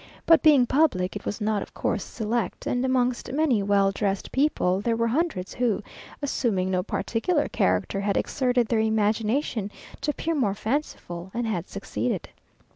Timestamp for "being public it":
0.41-1.25